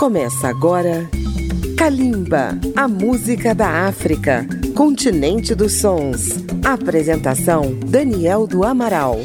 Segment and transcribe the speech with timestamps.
[0.00, 1.10] Começa agora
[1.76, 6.42] Kalimba, a música da África, continente dos sons.
[6.64, 9.20] Apresentação Daniel do Amaral.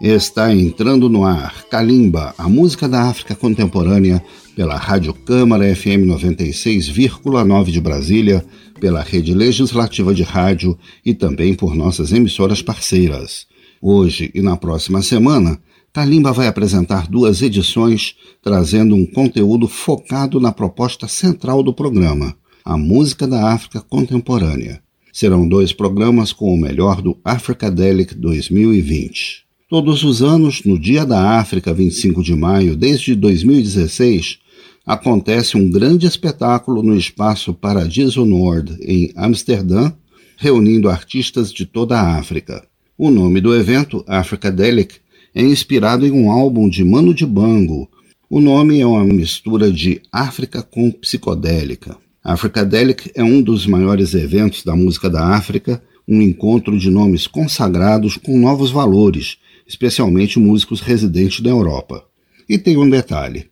[0.00, 4.24] Está entrando no ar Kalimba, a música da África contemporânea,
[4.56, 8.42] pela Rádio Câmara FM 96,9 de Brasília,
[8.80, 13.46] pela Rede Legislativa de Rádio e também por nossas emissoras parceiras.
[13.82, 15.60] Hoje e na próxima semana,
[15.96, 22.76] Kalimba vai apresentar duas edições trazendo um conteúdo focado na proposta central do programa, a
[22.76, 24.82] música da África contemporânea.
[25.10, 29.46] Serão dois programas com o melhor do Africadelic 2020.
[29.70, 34.36] Todos os anos, no Dia da África, 25 de maio, desde 2016,
[34.84, 39.90] acontece um grande espetáculo no espaço Paradiso Nord, em Amsterdã,
[40.36, 42.62] reunindo artistas de toda a África.
[42.98, 45.05] O nome do evento, Africadelic,
[45.36, 47.90] é inspirado em um álbum de Mano de Bango.
[48.30, 51.94] O nome é uma mistura de África com psicodélica.
[52.24, 58.16] Africadelic é um dos maiores eventos da música da África, um encontro de nomes consagrados
[58.16, 59.36] com novos valores,
[59.68, 62.06] especialmente músicos residentes da Europa.
[62.48, 63.50] E tem um detalhe: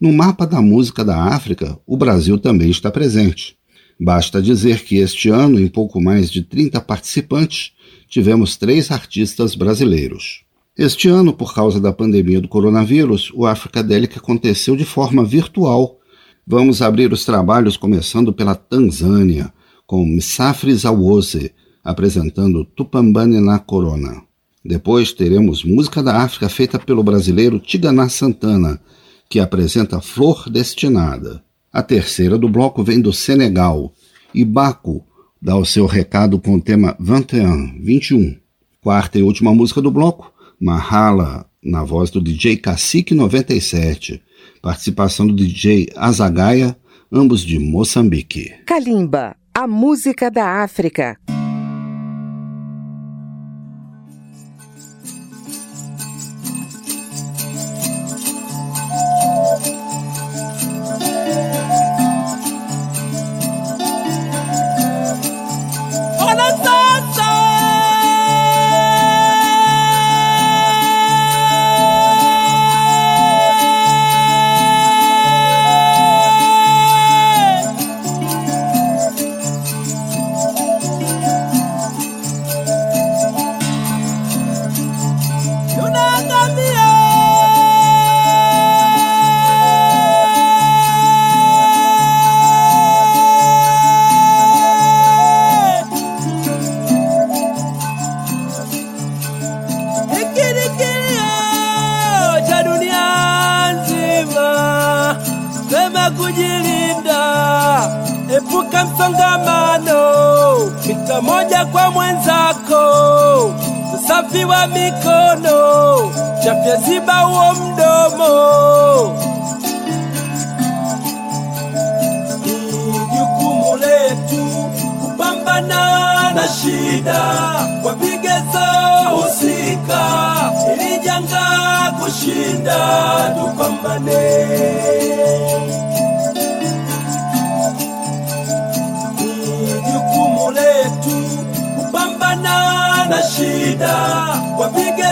[0.00, 3.56] no mapa da música da África, o Brasil também está presente.
[4.00, 7.70] Basta dizer que este ano, em pouco mais de 30 participantes,
[8.08, 10.49] tivemos três artistas brasileiros.
[10.80, 16.00] Este ano, por causa da pandemia do coronavírus, o Africadelic aconteceu de forma virtual.
[16.46, 19.52] Vamos abrir os trabalhos começando pela Tanzânia,
[19.86, 21.52] com Msafri Zawose
[21.84, 24.22] apresentando Tupambane na Corona.
[24.64, 28.80] Depois teremos música da África feita pelo brasileiro Tiganá Santana,
[29.28, 31.44] que apresenta Flor Destinada.
[31.70, 33.92] A terceira do bloco vem do Senegal,
[34.34, 35.04] e Baco
[35.42, 38.36] dá o seu recado com o tema 21, 21.
[38.80, 40.29] Quarta e última música do bloco,
[40.60, 44.22] Mahala, na voz do DJ Cacique 97,
[44.60, 46.76] participação do DJ Azagaia,
[47.10, 48.52] ambos de Moçambique.
[48.66, 51.18] Kalimba, a música da África.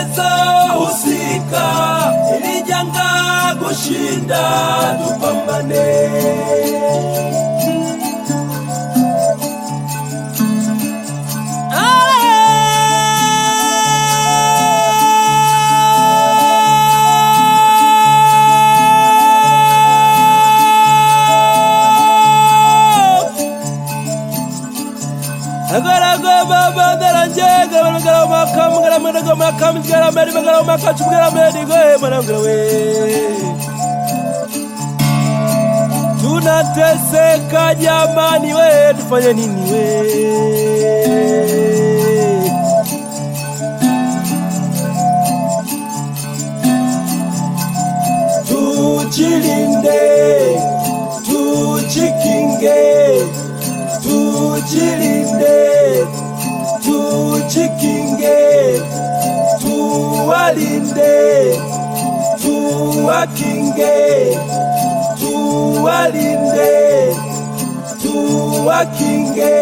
[0.03, 0.29] Vigezo
[0.79, 4.43] husika, ili janga kushinda,
[5.07, 6.09] tupambane.
[29.11, 32.55] mwene go mwaka a mbere bagara mwaka chumugara mbere go mwanangu we
[36.21, 41.48] tunateseka jamani we tufanye nini we?
[60.93, 61.59] Tuwalinde,
[62.41, 64.37] tuwakinge,
[65.19, 67.15] tuwalinde,
[68.01, 69.57] tuwakinge.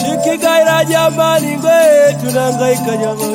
[0.00, 3.26] Shikigaira jamani, ngwe tunangaika nyama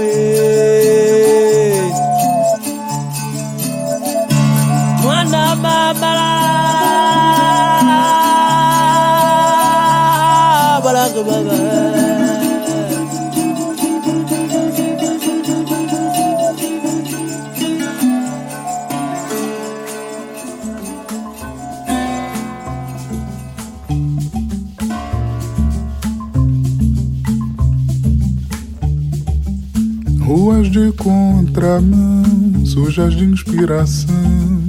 [30.75, 34.61] de contramão, sujas de inspiração,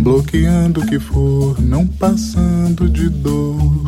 [0.00, 3.86] bloqueando o que for, não passando de dor.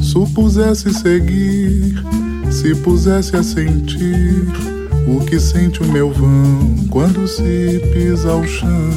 [0.00, 2.02] Supusesse seguir,
[2.50, 4.48] se pusesse a sentir
[5.06, 8.90] o que sente o meu vão quando se pisa o chão.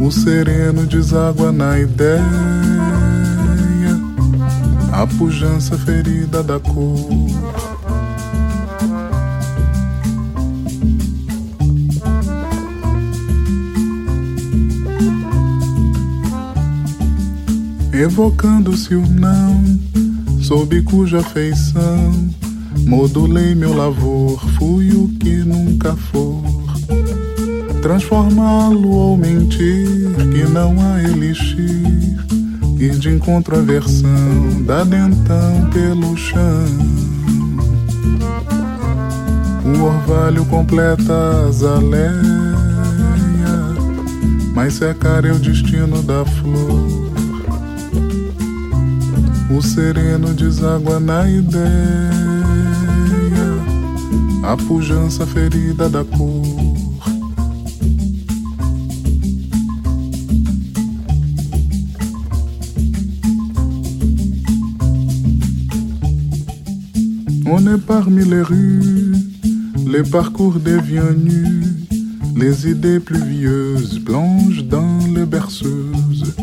[0.00, 2.24] O sereno deságua na ideia,
[4.90, 7.67] a pujança ferida da cor.
[18.00, 19.62] Evocando-se o não,
[20.40, 22.12] sob cuja feição
[22.86, 26.42] modulei meu lavor, fui o que nunca for.
[27.82, 32.18] Transformá-lo ou mentir, que não há elixir,
[32.78, 36.66] ir de encontro à versão, da dentão pelo chão.
[39.64, 42.12] O orvalho completa a azaleia,
[44.54, 46.87] mas secar é o destino da flor.
[49.62, 52.10] Sereno deságua na ideia,
[54.44, 56.04] a pujança ferida da.
[67.50, 69.12] On est parmi les rues,
[69.86, 71.64] les parcours deviennent nus,
[72.36, 76.34] les idées pluvieuses plongent dans les berceuses.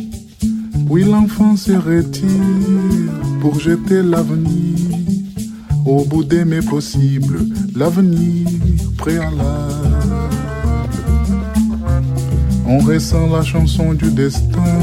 [0.90, 2.75] Oui, l'enfant se retire
[3.46, 4.76] pour jeter l'avenir
[5.86, 7.38] au bout des mes possibles,
[7.76, 8.48] l'avenir
[8.98, 9.94] préalable.
[12.66, 14.80] On ressent la chanson du destin,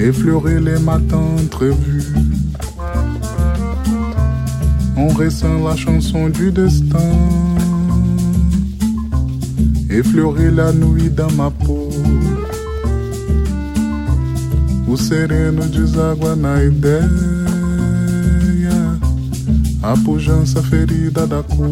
[0.00, 2.16] effleurer les matins prévus.
[4.96, 7.14] On ressent la chanson du destin,
[9.88, 11.85] effleurer la nuit dans ma peau.
[14.96, 17.06] O sereno deságua na ideia,
[19.82, 21.68] a pujança ferida da cor.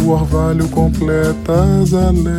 [0.00, 2.36] O orvalho completa as aleias,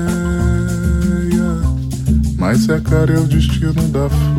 [2.37, 4.36] mas secar é o destino da flor.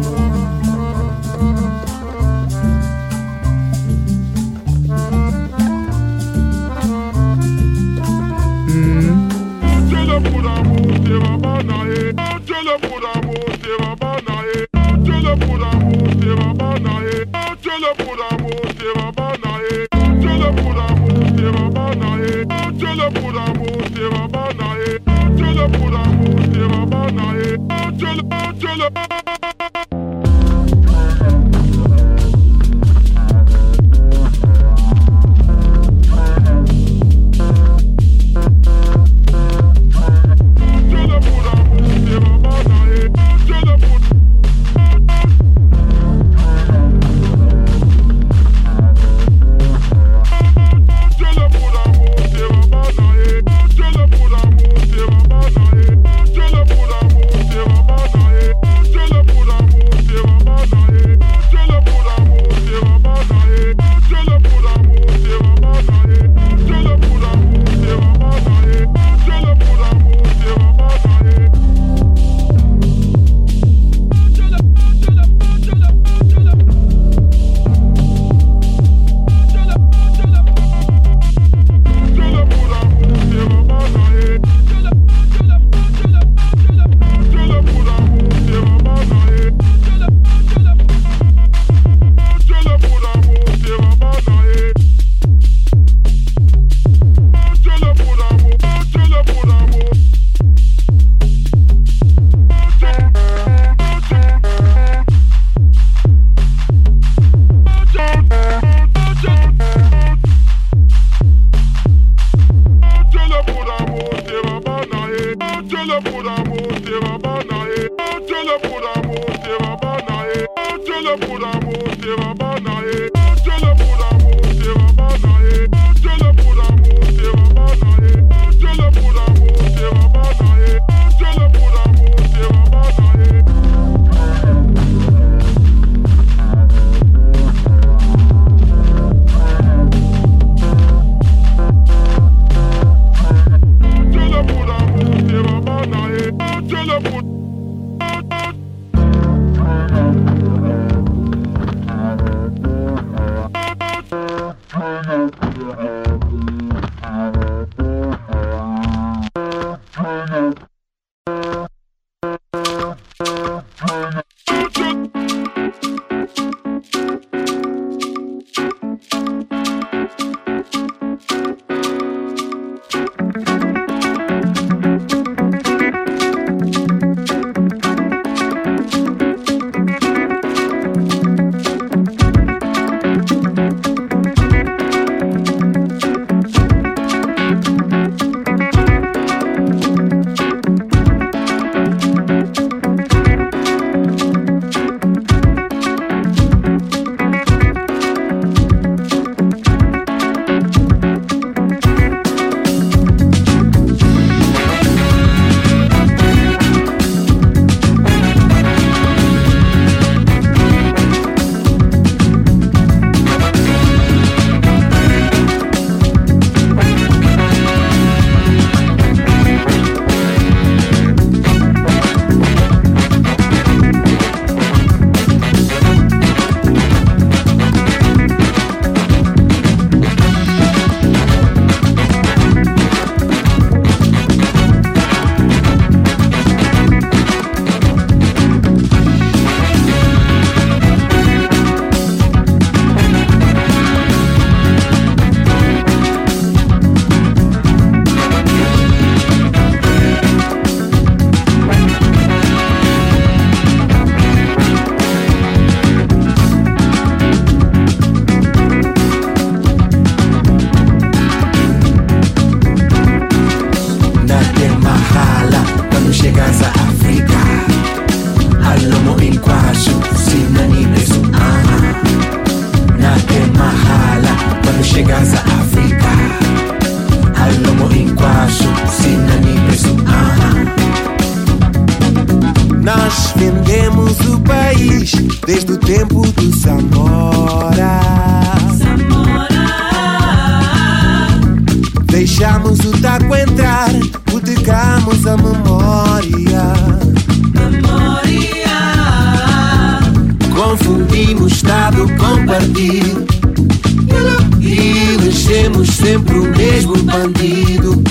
[305.28, 308.02] Elegemos sempre o mesmo bandido.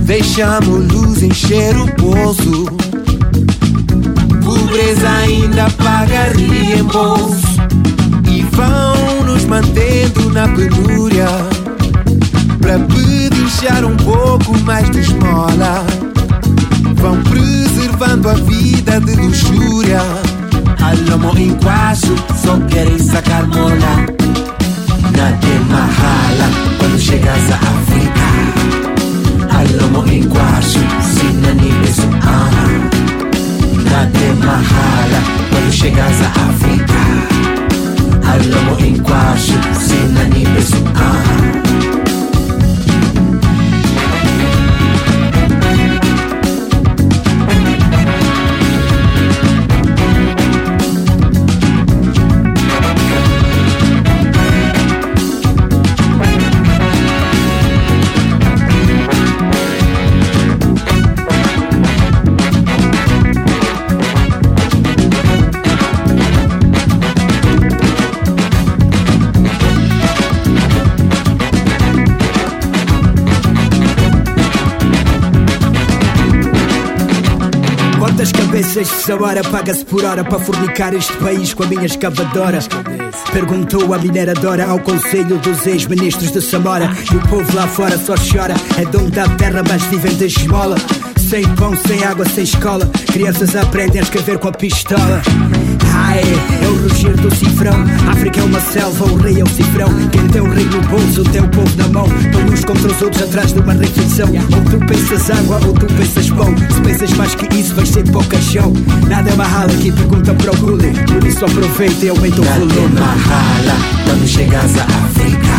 [0.00, 2.66] Deixamos luz encher o poço.
[4.44, 7.46] Pobreza ainda paga reembolso.
[8.28, 11.28] E vão nos mantendo na penúria.
[12.60, 15.86] Pra pedinchar um pouco mais de esmola.
[16.96, 20.00] Vão preservando a vida de luxúria.
[20.82, 22.12] Alomo em quase,
[22.42, 24.23] só querem sacar mola.
[25.16, 28.26] Nade mahala, quando chegas à África.
[29.56, 31.70] Alomo em quase, sinani
[32.22, 32.50] ah.
[33.90, 37.00] Nade mahala, quando chegas à África.
[38.32, 40.82] Alomo em quase, sinani beso
[78.76, 78.84] ah.
[78.84, 82.58] Quantas cabeças de Samara paga-se por hora para fornicar este país com a minha escavadora?
[83.32, 86.90] Perguntou a mineradora ao conselho dos ex-ministros de Samora.
[87.12, 90.76] E o povo lá fora só chora, é dono da terra, mas vivem de esmola.
[91.16, 92.90] Sem pão, sem água, sem escola.
[93.12, 95.22] Crianças aprendem a escrever com a pistola.
[95.94, 96.20] Ai,
[96.62, 97.84] é o rugir do cifrão.
[98.10, 99.88] África é uma selva, o rei é o cifrão.
[100.10, 102.06] Quem tem o rei no bolso, tem o povo na mão.
[102.06, 104.28] Estão uns contra os outros atrás de uma refeição.
[104.28, 106.54] Ou tu pensas água, ou tu pensas pão.
[106.70, 108.72] Se pensas mais que isso, vais ser pouca chão.
[109.08, 110.92] Nada é mahal aqui, pergunta para o Gulli.
[111.06, 112.94] Por isso aproveita e aumenta o Nade volume.
[112.94, 115.54] mahala, quando chegas à África.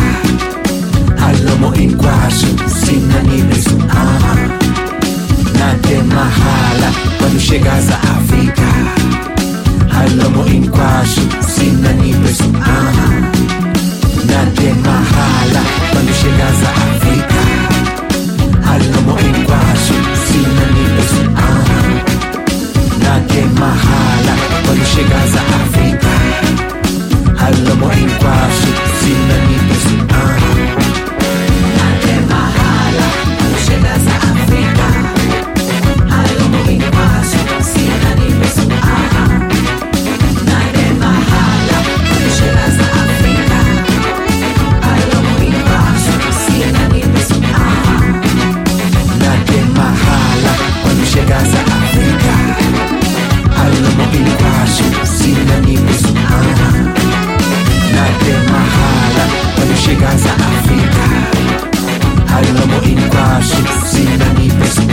[1.26, 4.36] Alomo em quase, sinani beso ah.
[5.58, 8.75] Nade mahala, quando chegas à África.
[9.96, 13.32] Alam mo in kwasyo, sinanibay sumahan
[14.28, 15.64] Natin mahala,
[15.96, 17.42] pag siya sa Afrika.
[18.76, 19.96] Alam mo in kwasyo,
[20.28, 21.92] sinanibay sumahan
[23.00, 24.36] Natin mahala,
[24.68, 26.14] pag siya sa Afrika.
[27.40, 30.60] Alam mo in kwasyo, sinanibay sumahan
[31.72, 33.08] Natin mahala,
[33.40, 34.88] pag sa Afrika.
[36.04, 38.52] Alam mo in kwasyo, sinanibay
[38.84, 39.15] ah.
[54.76, 56.14] fácil se dinamismo
[57.94, 58.64] Na Guerra
[59.56, 61.06] quando chegas à África
[62.34, 63.56] Hailamo em quase,
[63.86, 64.04] se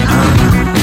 [0.07, 0.82] Ah.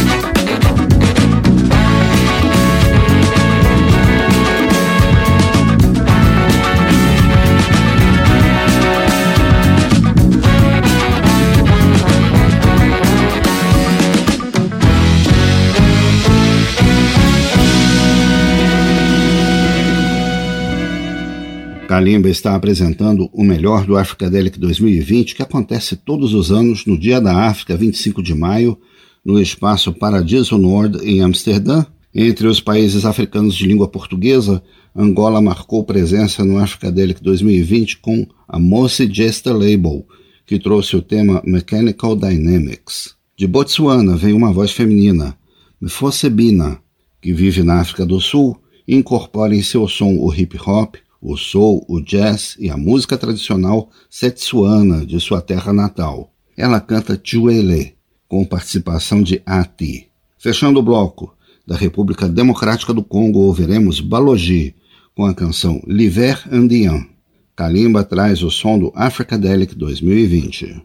[22.00, 27.20] Kalimba está apresentando o melhor do Africadelic 2020, que acontece todos os anos no Dia
[27.20, 28.78] da África, 25 de maio,
[29.24, 31.86] no espaço Paradiso Nord, em Amsterdã.
[32.16, 34.64] Entre os países africanos de língua portuguesa,
[34.96, 40.08] Angola marcou presença no Africadelic 2020 com a Mosse Jester Label,
[40.46, 43.16] que trouxe o tema Mechanical Dynamics.
[43.36, 45.38] De Botsuana vem uma voz feminina,
[45.82, 46.80] Mfosebina,
[47.22, 51.36] que vive na África do Sul e incorpora em seu som o hip hop, o
[51.36, 56.32] soul, o jazz e a música tradicional setsuana de sua terra natal.
[56.56, 57.96] Ela canta Tchuele,
[58.28, 60.08] com participação de Ati.
[60.38, 64.76] Fechando o bloco, da República Democrática do Congo ouviremos Balogi,
[65.16, 67.10] com a canção L'Hiver Indien.
[67.56, 70.82] Kalimba traz o som do Africadelic 2020.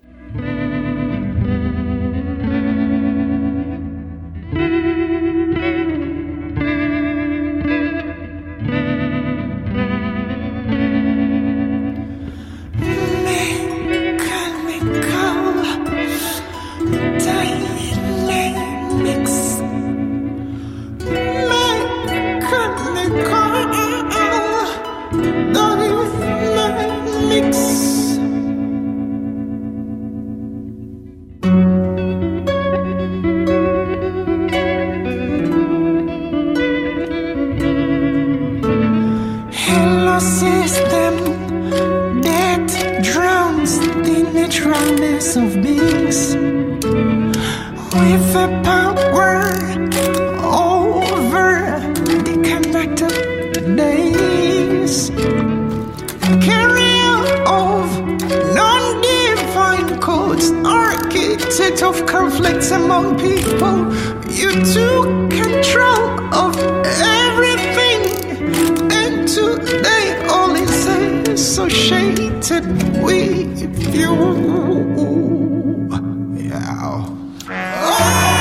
[77.47, 78.34] Oh!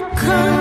[0.00, 0.57] Become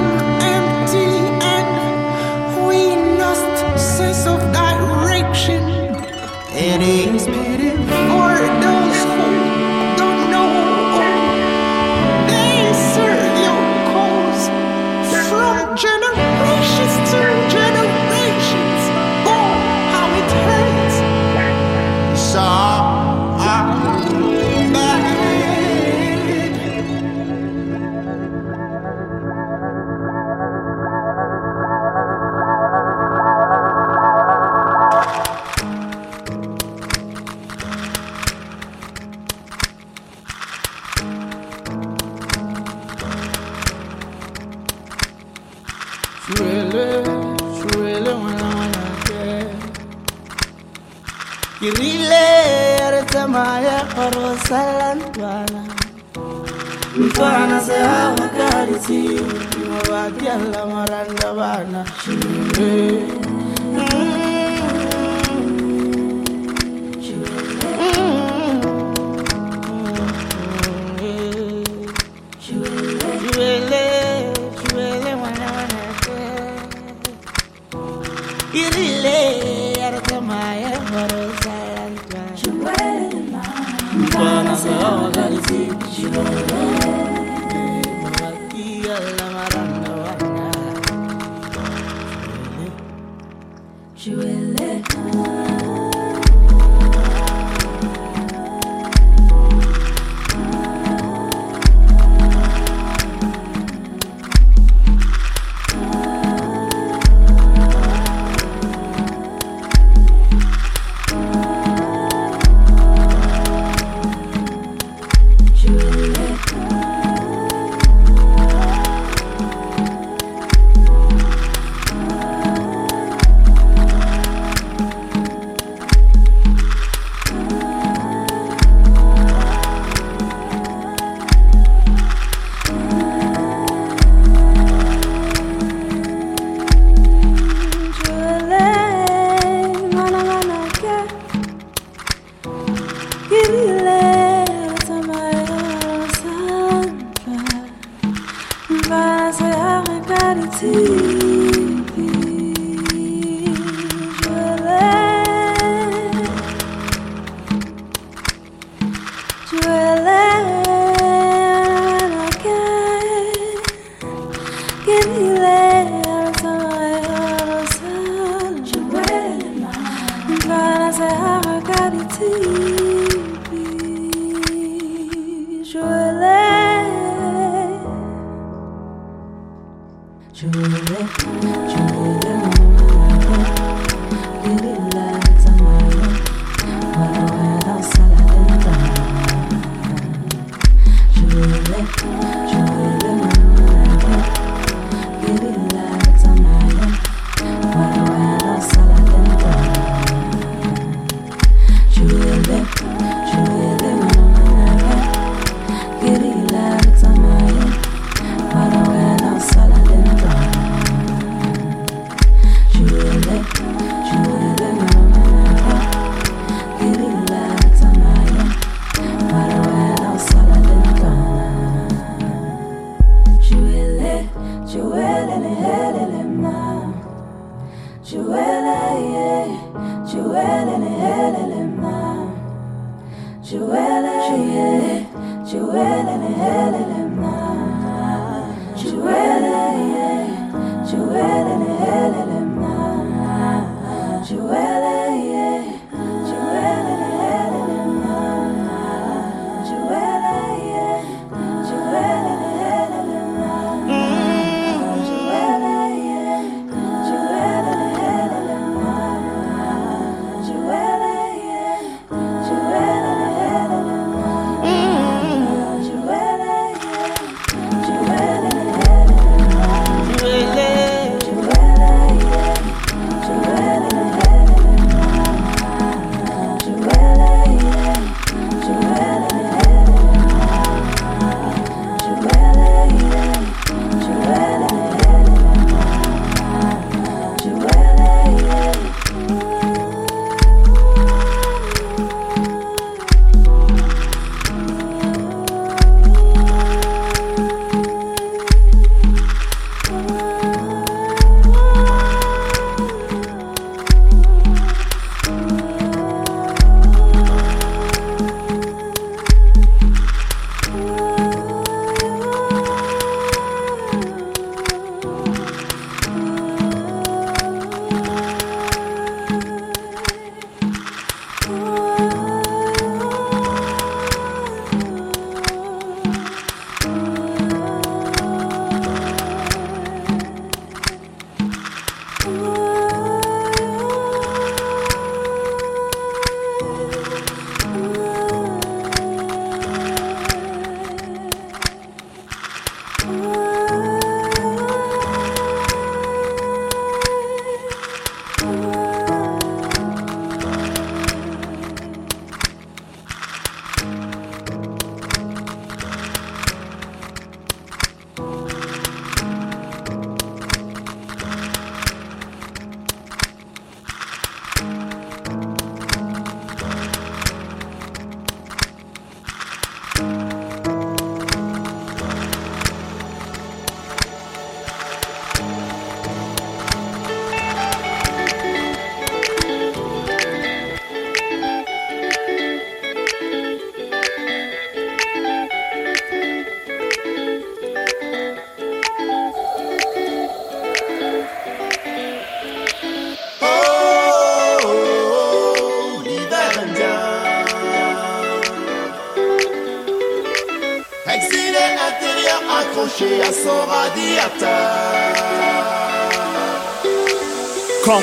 [60.28, 61.82] yalla maranda bana.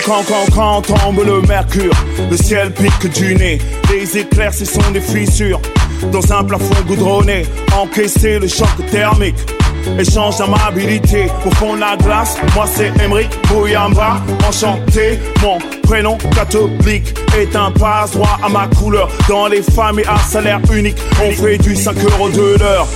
[0.07, 1.95] Quand, quand, quand, tombe le mercure,
[2.31, 3.59] le ciel pique du nez.
[3.91, 5.61] Les éclairs, ce sont des fissures.
[6.13, 9.37] Dans un plafond goudronné, encaisser le choc thermique.
[9.99, 12.37] Échange d'amabilité pour fond la glace.
[12.55, 15.19] Moi c'est Emric Bouyamba, enchanté.
[15.43, 19.09] Mon prénom catholique est un passe-droit à ma couleur.
[19.29, 22.87] Dans les familles à salaire unique, on fait du 5 euros de l'heure.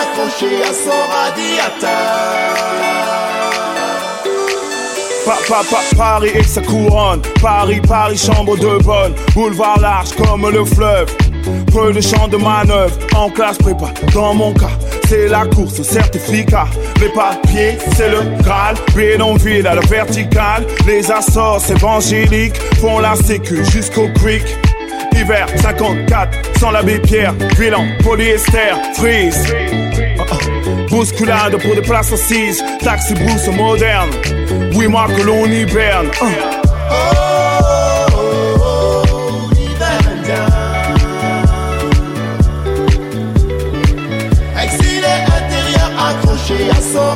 [0.00, 2.58] Accroché à son radiateur.
[5.24, 7.20] Pa, pa, pa, Paris et sa couronne.
[7.42, 9.14] Paris, Paris, chambre de bonne.
[9.34, 11.14] Boulevard large comme le fleuve.
[11.72, 13.92] Peu de champs de manœuvre en classe prépa.
[14.14, 14.70] Dans mon cas,
[15.06, 16.66] c'est la course certificat.
[17.00, 18.76] Les papiers, c'est le Graal.
[18.94, 20.66] Bénonville à la verticale.
[20.86, 24.44] Les assorts évangéliques font la sécu jusqu'au creek.
[25.18, 29.52] Hiver 54, sans l'abbé Pierre, bilan polyester, freeze.
[30.88, 34.10] Bousculade pour des places assises, taxi brousse moderne.
[34.74, 36.08] Oui, moi que l'on hiberne.
[46.00, 47.10] Accroché à son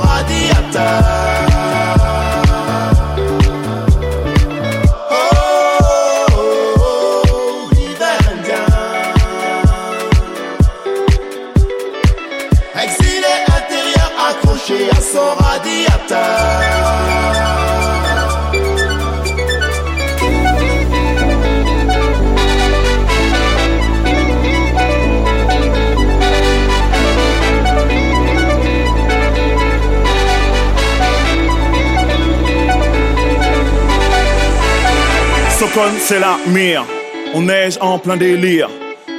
[36.00, 36.84] C'est la mire.
[37.32, 38.68] On neige en plein délire.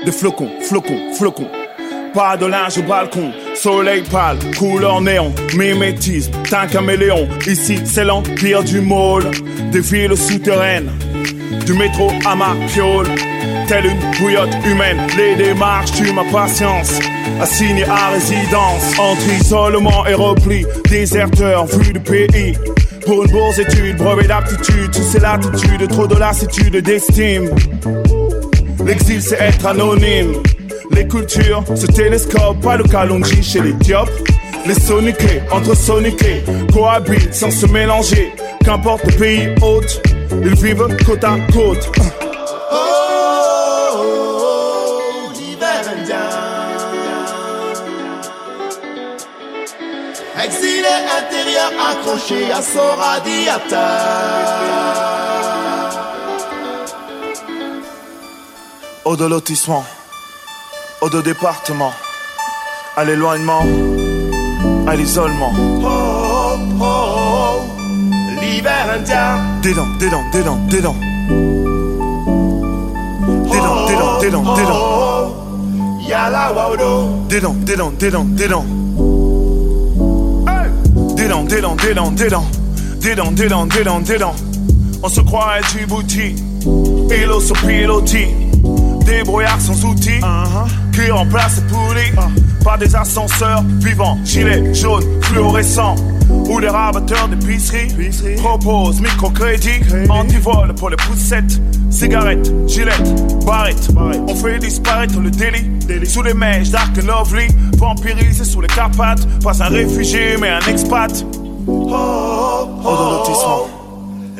[0.05, 1.49] Des flocons, flocons, flocons.
[2.13, 3.31] Pas de linge au balcon.
[3.55, 5.33] Soleil pâle, couleur néon.
[5.57, 7.27] Mimétisme, un caméléon.
[7.47, 9.31] Ici, c'est l'empire du môle.
[9.71, 10.91] Des villes souterraines.
[11.65, 13.07] Du métro à ma piole.
[13.67, 15.01] Telle une bouillotte humaine.
[15.17, 16.99] Les démarches tuent ma patience.
[17.41, 18.99] Assigné à résidence.
[18.99, 20.67] Entre isolement et repli.
[20.87, 22.55] Déserteur, vu du pays.
[23.05, 27.49] Pour une bourse étude, brevet d'aptitude, tu sais l'attitude, trop de lassitude d'estime.
[28.85, 30.33] L'exil c'est être anonyme.
[30.91, 33.73] Les cultures se télescopent, pas le calongi chez les.
[34.65, 38.31] Les soniqués, entre soniqués, cohabitent sans se mélanger.
[38.63, 40.01] Qu'importe le pays hôte,
[40.41, 41.91] ils vivent côte à côte.
[50.87, 53.79] intérieur accroché à son radiateur.
[59.05, 59.83] Au de lotissement,
[61.01, 61.91] au de département,
[62.95, 63.63] à l'éloignement,
[64.87, 65.53] à l'isolement.
[65.83, 67.61] Oh, oh, oh,
[68.39, 69.37] l'hiver indien.
[69.61, 70.95] Des dents, des dents, des dents, des dents.
[73.49, 75.35] Oh, oh, oh,
[76.07, 77.27] Yala waudo.
[77.27, 78.65] Des dents, des dents
[81.23, 82.45] d'élan, d'élan, d'élan, d'élan,
[82.99, 84.35] d'élan, d'élan, d'élan, d'élan.
[85.01, 86.35] On se croit à Djibouti,
[87.09, 88.27] îlot sur pilotis,
[89.05, 90.67] débrouillard sans outils, uh -huh.
[90.91, 92.11] qui remplace les poulies.
[92.17, 92.52] Uh.
[92.63, 94.17] Par des ascenseurs vivants.
[94.23, 95.95] Gilets jaunes, fluorescents.
[96.29, 97.87] Ou des rabatteurs d'épicerie.
[98.37, 99.81] Propose microcrédit.
[100.09, 101.59] Antivol pour les poussettes.
[101.89, 103.89] Cigarettes, gilettes, barrettes.
[104.27, 105.69] On fait disparaître le délit.
[106.07, 107.47] Sous les mèches dark and lovely.
[107.77, 109.27] Vampirisé sous les Carpates.
[109.43, 111.25] Pas un réfugié, mais un expat.
[111.67, 113.67] Oh, oh, Au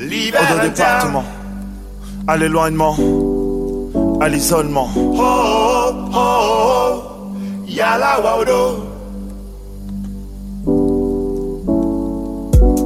[0.02, 0.64] indien.
[0.64, 1.24] département.
[2.28, 2.96] À l'éloignement,
[4.22, 4.90] à l'isolement.
[4.96, 7.03] Oh, oh, oh, oh,
[7.74, 8.90] yala waudo.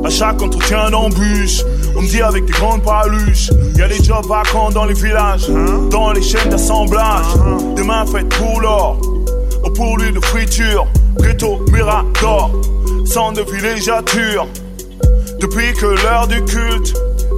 [0.05, 1.63] À chaque entretien d'embûche,
[1.97, 3.49] on me dit avec des grandes paluches.
[3.75, 5.49] Y des jobs vacants dans les villages,
[5.91, 7.25] dans les chaînes d'assemblage.
[7.75, 8.97] Des mains faites pour l'or,
[9.63, 10.87] au pourlu de friture.
[11.19, 12.51] Ghetto Mirador,
[13.05, 14.47] centre de villégiature.
[15.39, 16.93] Depuis que l'heure du culte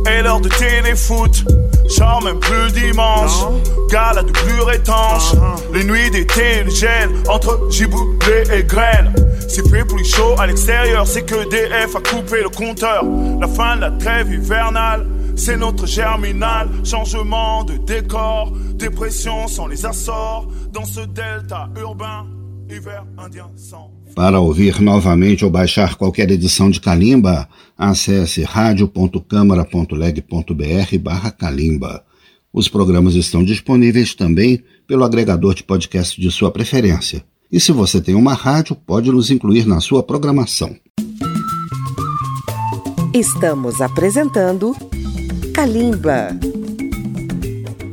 [0.06, 1.44] est l'heure de téléfoot.
[1.90, 3.46] Char même plus dimanche,
[3.90, 5.34] gala de plus étanche.
[5.74, 9.12] Les nuits d'été, le gel entre giboulée et grêle.
[9.48, 13.04] C'est fait plus chaud à l'extérieur, c'est que DF a coupé le compteur.
[13.42, 16.70] La fin de la trêve hivernale, c'est notre germinal.
[16.84, 20.48] Changement de décor, dépression sans les Açores.
[20.72, 22.28] Dans ce delta urbain,
[22.70, 23.99] hiver indien sans.
[24.16, 32.04] Para ouvir novamente ou baixar qualquer edição de Kalimba, acesse radio.câmara.leg.br barra Kalimba.
[32.52, 37.24] Os programas estão disponíveis também pelo agregador de podcast de sua preferência.
[37.52, 40.76] E se você tem uma rádio, pode nos incluir na sua programação.
[43.14, 44.76] Estamos apresentando
[45.54, 46.38] Kalimba.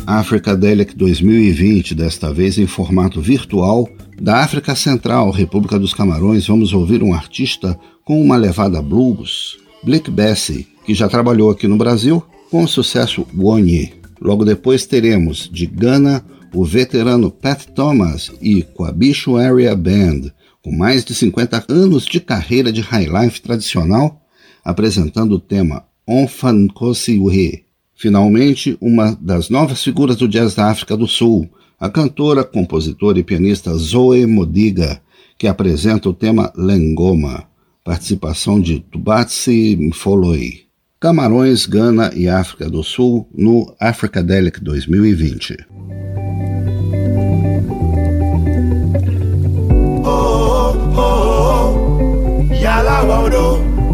[0.07, 3.89] Africa Delic 2020, desta vez em formato virtual,
[4.21, 10.11] da África Central, República dos Camarões, vamos ouvir um artista com uma levada blues, Blick
[10.11, 13.93] Bessie, que já trabalhou aqui no Brasil com o sucesso Wonye.
[14.21, 16.25] Logo depois teremos de Gana
[16.55, 22.73] o veterano Pat Thomas e Kwabicho Area Band, com mais de 50 anos de carreira
[22.73, 24.23] de highlife tradicional,
[24.65, 27.65] apresentando o tema Onfan Kosiwe.
[27.95, 33.23] Finalmente, uma das novas figuras do jazz da África do Sul, a cantora, compositora e
[33.23, 35.01] pianista Zoe Modiga,
[35.39, 37.45] que apresenta o tema Lengoma,
[37.85, 40.67] participação de Tubatsi Mfoloi.
[40.99, 45.57] Camarões, Gana e África do Sul no Africadelic 2020.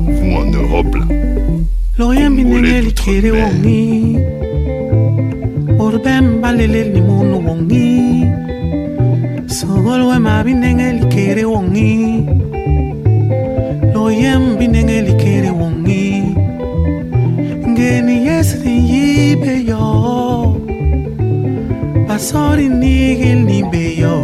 [0.07, 1.07] Vous en Europe là.
[1.99, 4.52] Loyen binengeli kere wongi
[6.63, 7.91] leleli munhu wongi.
[9.57, 11.93] Sokolo wemabinenge likere wongi.
[13.95, 16.07] Loyem binenge likere wongi.
[17.71, 19.87] Ngeni yesri yibe yo.
[22.09, 24.17] Basori nigel nibe yo.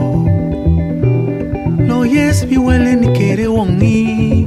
[1.88, 4.46] Loyes biwele ni kere wongi.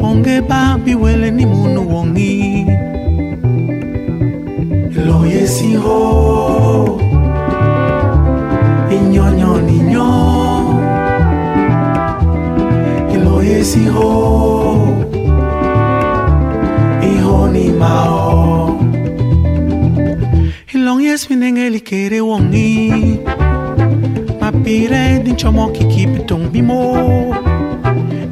[0.00, 2.66] Bonge ba biwele ni munhu wongi.
[5.46, 6.98] si ho
[8.90, 10.10] Igno nyo ni nyo
[13.14, 14.10] Ilo ye si ho
[17.02, 18.74] Iho ni mao.
[20.74, 22.90] Ilong yes mineng elikere wongi.
[24.40, 27.30] Mapire din chomo kikip tong bimo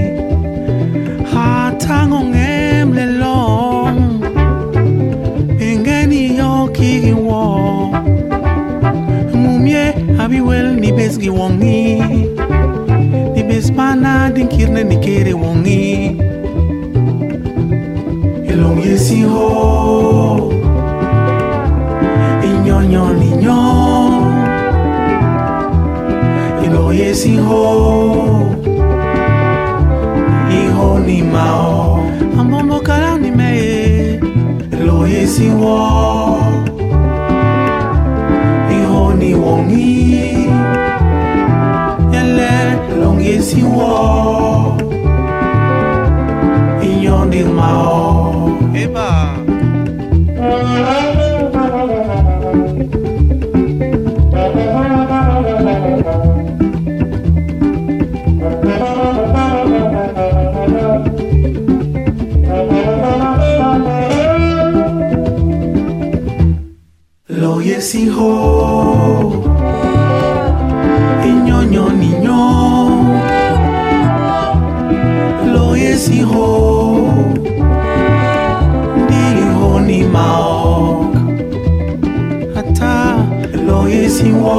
[1.34, 3.38] hathango ngemlelo
[5.58, 7.40] bengeni yokikiwo
[9.34, 12.02] mumye abiwelni besiwongi
[13.34, 14.44] nibesipana ni
[14.84, 16.16] nikere wongi.
[18.50, 20.55] Ilong yesiho
[27.16, 27.64] is iho
[30.60, 32.04] iho ni mao.
[32.38, 33.52] Amombo kala ni me.
[34.84, 35.76] Lo is iho
[38.78, 40.50] iho ni wongi
[42.20, 42.52] ele
[43.00, 44.76] long is iho
[46.90, 48.15] iho ni mao.
[67.96, 68.32] isiho
[71.28, 72.42] inyonyo ninyo
[75.52, 76.48] lo isiho
[79.00, 81.12] ndiho ni maok.
[82.60, 83.16] Ata
[83.66, 84.56] lo isiwo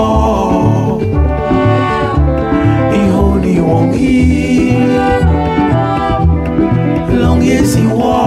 [3.02, 4.26] iho ni wongi.
[7.22, 8.18] Long isiwo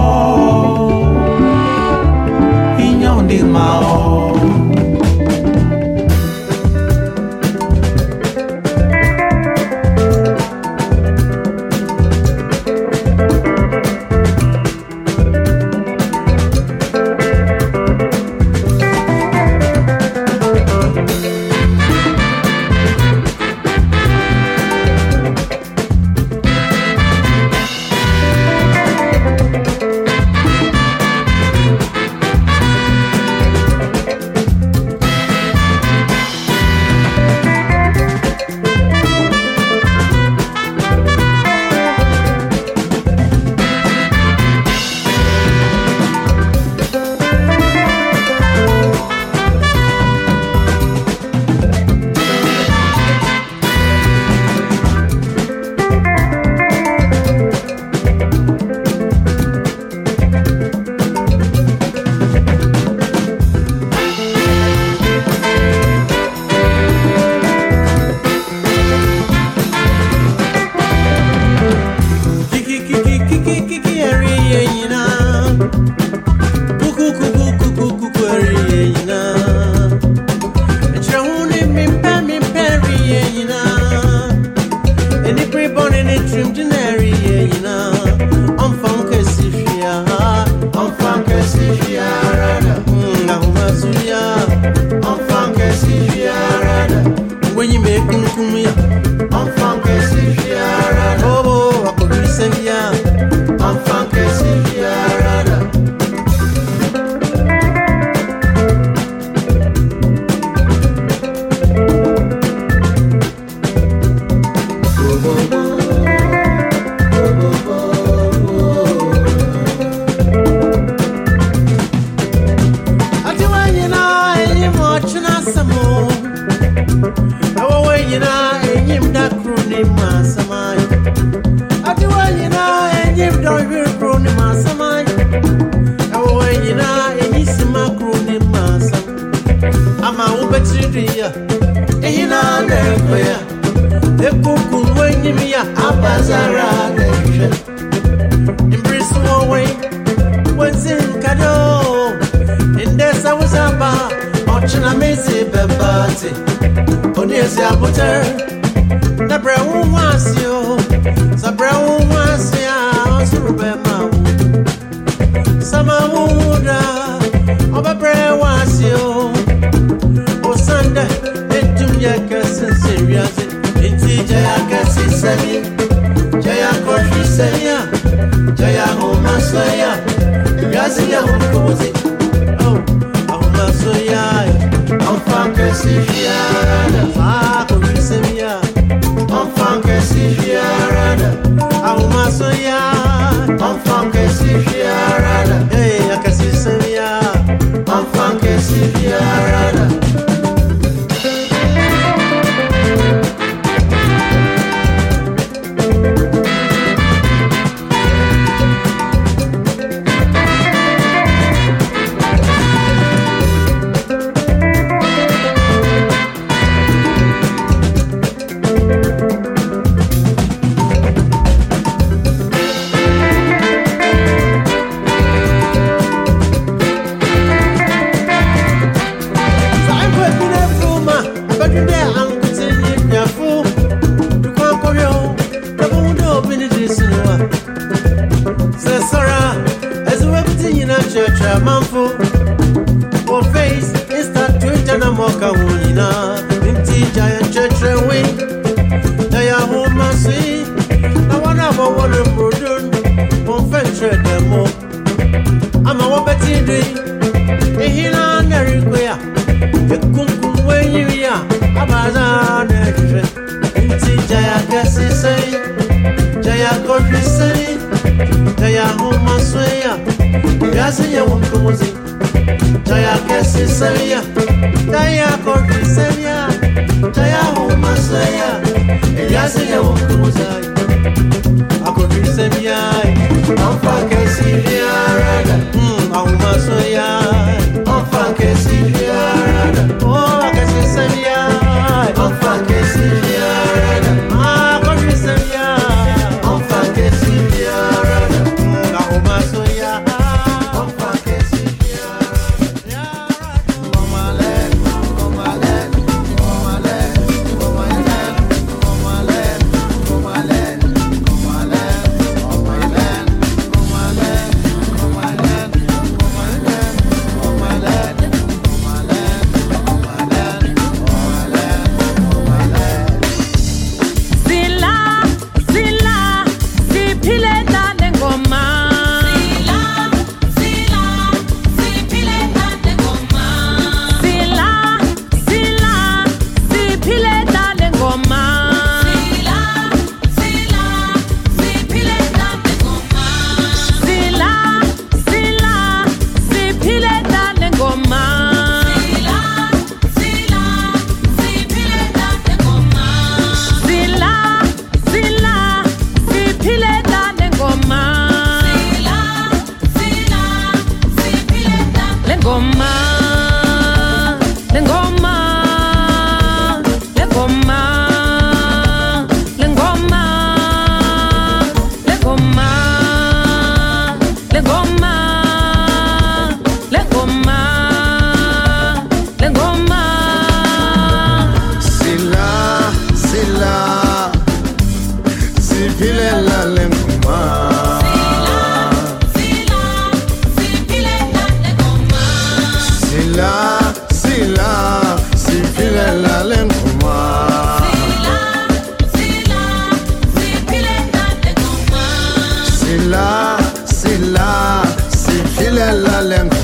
[403.09, 406.60] là, c'est là, c'est là Alem.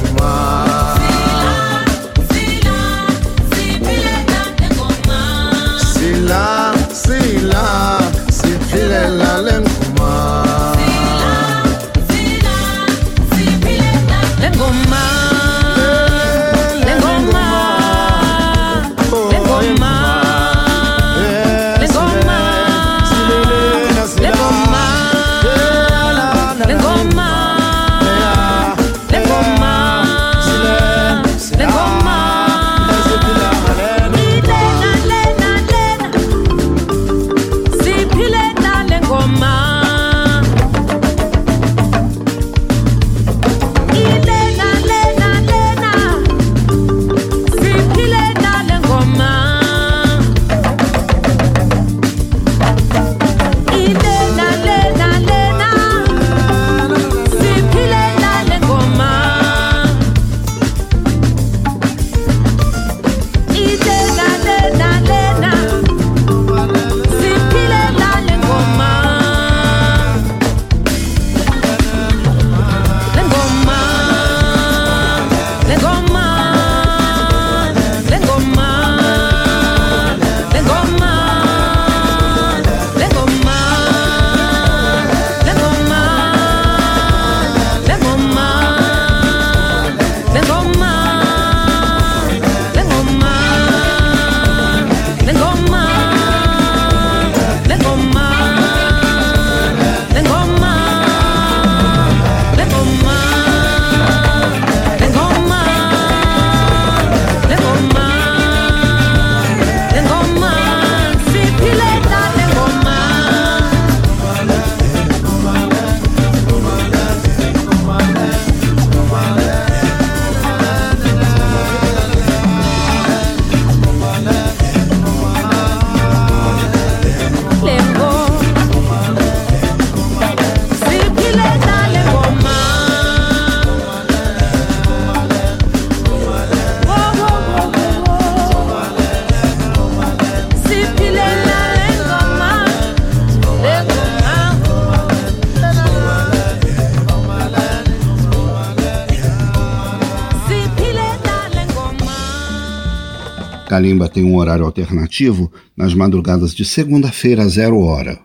[153.77, 158.19] Kalimba tem um horário alternativo nas madrugadas de segunda-feira a zero hora.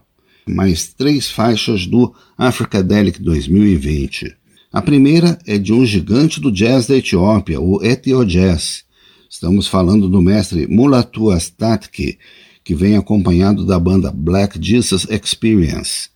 [0.48, 4.34] Mais três faixas do Africadelic 2020.
[4.72, 8.84] A primeira é de um gigante do jazz da Etiópia, o Ethio Jazz.
[9.28, 12.18] Estamos falando do mestre Mulatu Astatke,
[12.64, 16.08] que vem acompanhado da banda Black Jesus Experience.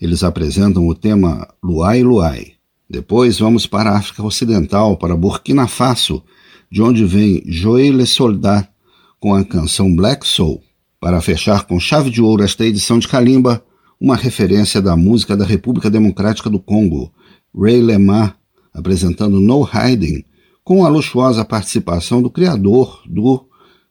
[0.00, 2.52] Eles apresentam o tema Luai Luai.
[2.88, 6.22] Depois vamos para a África Ocidental, para Burkina Faso,
[6.70, 8.75] de onde vem Joël Soldat
[9.20, 10.62] com a canção Black Soul.
[11.00, 13.64] Para fechar com chave de ouro esta edição de Kalimba,
[14.00, 17.12] uma referência da música da República Democrática do Congo,
[17.54, 18.36] Ray Lemar,
[18.72, 20.24] apresentando No Hiding,
[20.62, 23.46] com a luxuosa participação do criador do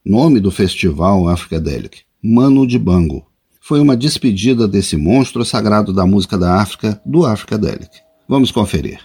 [0.06, 3.26] nome do festival Africadelic, Mano Dibango.
[3.62, 7.98] Foi uma despedida desse monstro sagrado da música da África, do Africadelic.
[8.28, 9.00] Vamos conferir.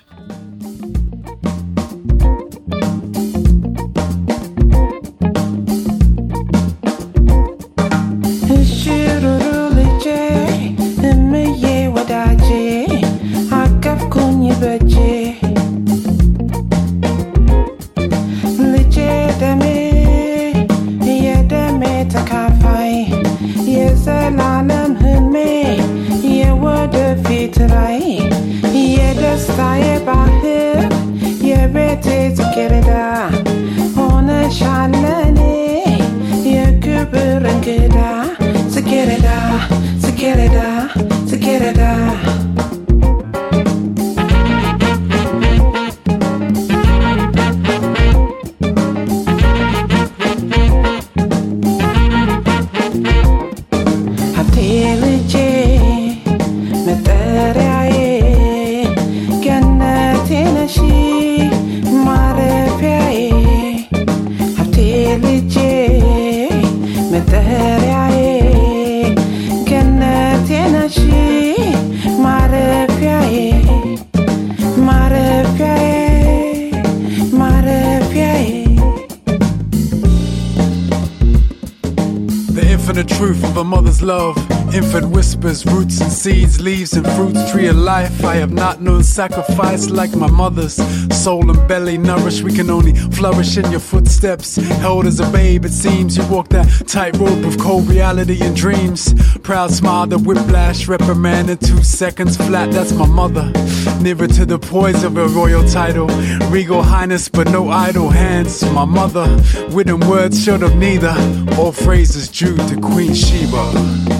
[89.21, 90.77] Not known sacrifice like my mother's.
[91.15, 94.57] Soul and belly nourished, we can only flourish in your footsteps.
[94.57, 99.13] Held as a babe, it seems you walk that tightrope of cold reality and dreams.
[99.41, 102.71] Proud smile, the whiplash, reprimand in two seconds flat.
[102.73, 103.53] That's my mother.
[104.01, 106.07] Nearer to the poise of a royal title,
[106.49, 108.63] regal highness, but no idle hands.
[108.73, 109.27] My mother,
[109.69, 111.15] written words short of neither.
[111.59, 114.20] All phrases due to Queen Sheba.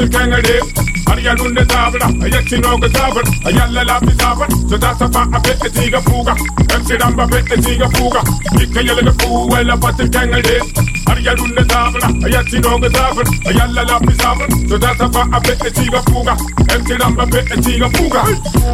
[0.00, 0.64] Abdul Kangadim.
[1.10, 5.28] Arialun da zabra, a yaci no ga zabar, a yalla lafi zabar, so ta safa
[5.36, 6.34] a fit da tiga fuga,
[6.78, 8.22] MC Ramba fit da tiga fuga,
[8.58, 10.79] kika yalla ga fuwa la fatil Kangadim
[11.20, 11.60] kuwela patil kangade.
[11.60, 14.68] Ariyalunde zabra, ayachinoga zabra, ayalla lapi zabra.
[14.68, 16.36] So that's a fa a bit etiga fuga.
[16.70, 18.20] MC Ramba bit etiga fuga.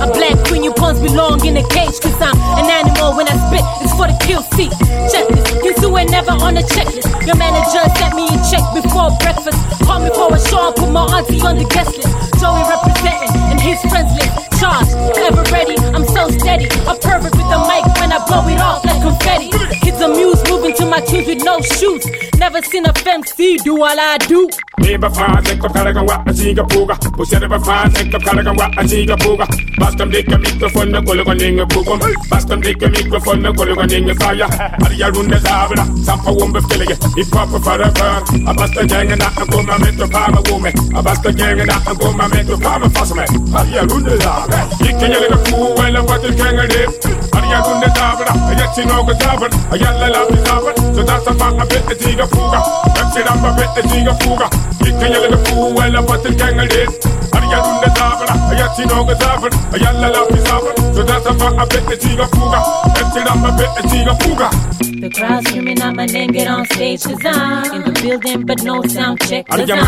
[0.00, 2.00] A black queen, you pawns belong in a cage.
[2.00, 4.72] Cause I'm an animal when I spit, it's for the kill seat.
[5.10, 5.26] Check
[5.64, 7.26] you two ain't never on the checklist.
[7.26, 9.58] Your manager sent me a check before breakfast.
[9.84, 12.14] Call me for a show, put my auntie on the guest list.
[12.40, 14.34] Joey representing and his friends list.
[14.60, 16.68] Charged, ever ready, I'm so steady.
[16.86, 20.74] I'm perfect with the mic when I blow it off like confetti kids amused, moving
[20.74, 22.04] to my tunes with no shoes.
[22.38, 24.48] Never seen a fancy do all I do.
[24.78, 26.96] Neighbor fine, take the caragan wap, a chiga puga.
[27.12, 28.86] Push it over fine, take the caragan wap, a
[30.06, 31.36] dick a microphone, the a
[32.56, 33.50] dick a microphone, the
[34.10, 34.48] a fire.
[36.66, 36.88] Filling.
[36.90, 37.30] If
[38.56, 40.72] basta gang and I go my mental power woman.
[41.04, 43.18] Basta gang and I go my mental power for some.
[43.18, 43.26] A
[45.44, 47.15] fool I'm what you can't.
[47.36, 50.72] Arya gunde zabra, aya chino go zabra, aya la la bi zabra.
[50.94, 52.60] So that's a fact, I bet the tiga fuga.
[52.94, 54.48] Back it up, I bet the tiga fuga.
[54.80, 56.90] Kick a yellow fool, well, I'm busting gangle this.
[57.36, 60.72] Arya gunde zabra, aya chino go zabra, aya la la bi zabra.
[60.94, 62.58] So that's a fact, I the tiga fuga.
[62.94, 64.85] Back it up, I bet the tiga fuga.
[65.06, 68.60] The crowd screaming out my name, get on stage, cause I'm in the building, but
[68.64, 69.46] no sound check.
[69.46, 69.78] Cause I'm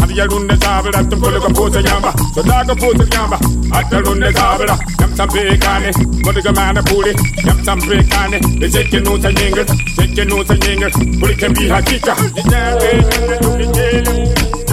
[0.00, 2.12] Adia runde tabla, tum kulu kapuza yamba.
[2.34, 3.36] Soda kapuza yamba.
[3.76, 5.92] Adia runde tabla, yam sampe kane.
[6.24, 7.12] Mudi gamana puli,
[7.44, 8.40] yam sampe kane.
[8.58, 10.88] They shake your nose and jingle, shake your nose and jingle.
[11.20, 12.14] Puli can be hakika.
[12.32, 14.12] Nijabe, nunda tumi jelo.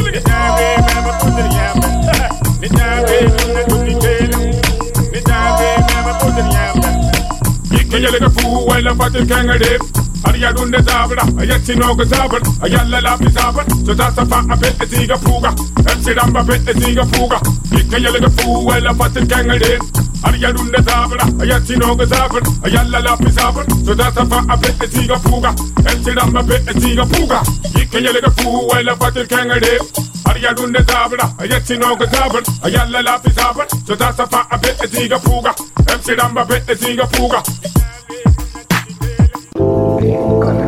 [0.08, 1.88] Nijabe, mama kuzi yamba.
[2.62, 3.78] Nijabe, nunda tumi
[7.89, 9.79] Ikkeyelega fu wala fatil kangade.
[10.23, 13.65] Ariya dunde zabra, ayatsi noga zabra, ayalla lapi zabra.
[13.83, 15.49] So that's a fa a bit etiga fuga.
[15.89, 17.41] Emsi ramba bit etiga fuga.
[17.73, 19.79] Ikkeyelega fu wala fatil kangade.
[20.21, 23.65] Ariya dunde zabra, ayatsi noga zabra, ayalla lapi zabra.
[23.83, 25.49] So that's a fa a bit etiga fuga.
[25.89, 27.41] Emsi ramba bit etiga fuga.
[27.73, 29.79] Ikkeyelega fu wala fatil kangade.
[30.29, 33.65] Ariya dunde zabra, ayatsi noga zabra, ayalla lapi zabra.
[33.87, 35.55] So that's a fa a bit etiga fuga.
[35.89, 37.41] Emsi ramba bit etiga fuga.
[40.00, 40.59] Audio.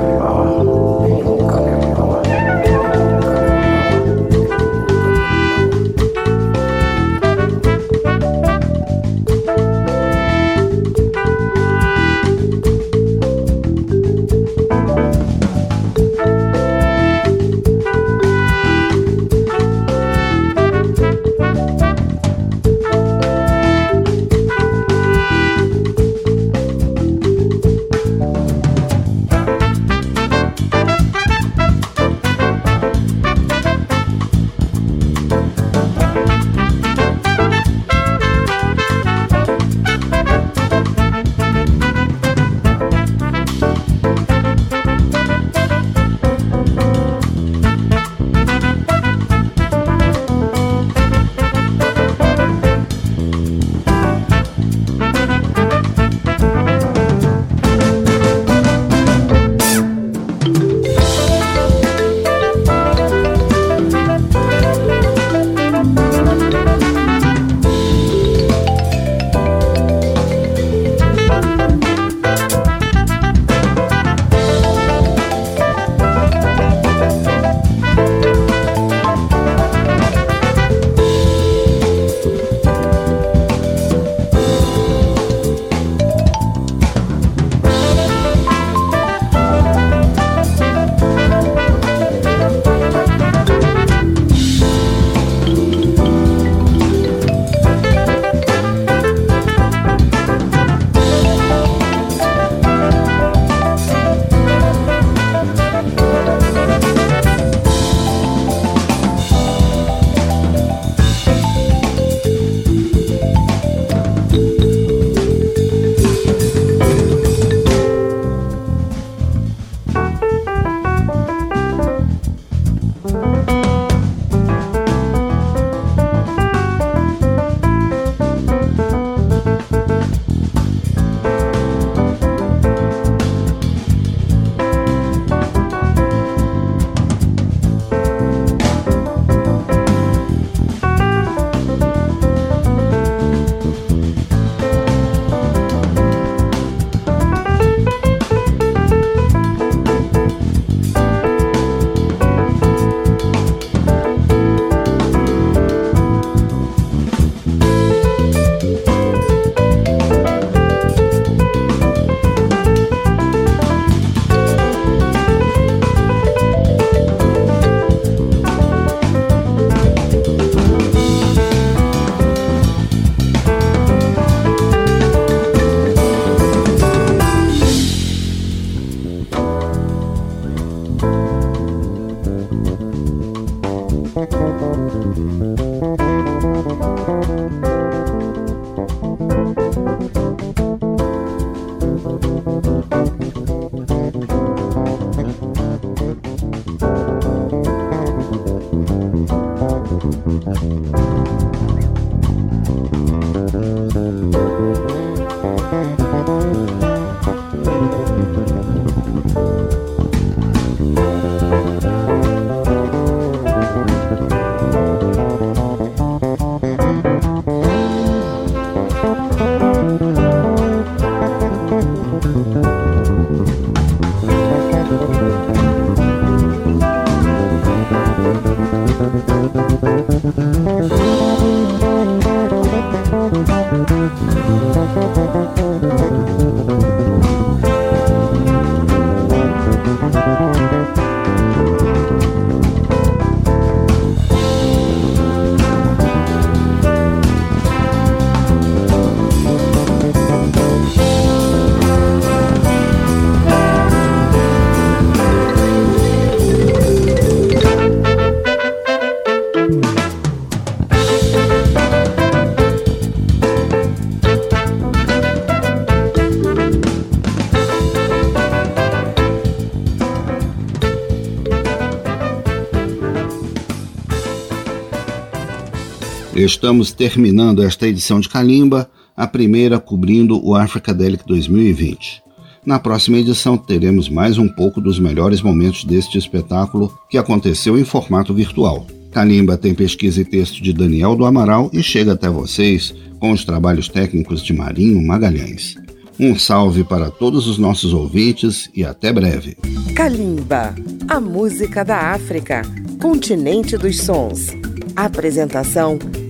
[276.51, 282.21] Estamos terminando esta edição de Kalimba, a primeira cobrindo o Africadelic 2020.
[282.65, 287.85] Na próxima edição teremos mais um pouco dos melhores momentos deste espetáculo que aconteceu em
[287.85, 288.85] formato virtual.
[289.11, 293.45] Kalimba tem pesquisa e texto de Daniel do Amaral e chega até vocês com os
[293.45, 295.75] trabalhos técnicos de Marinho Magalhães.
[296.19, 299.55] Um salve para todos os nossos ouvintes e até breve.
[299.95, 300.75] Kalimba,
[301.07, 302.61] a música da África,
[303.01, 304.47] continente dos sons.
[304.95, 305.97] Apresentação: